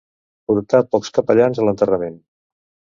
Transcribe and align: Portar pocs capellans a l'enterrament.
Portar 0.51 0.79
pocs 0.95 1.15
capellans 1.19 1.63
a 1.65 1.69
l'enterrament. 1.71 2.21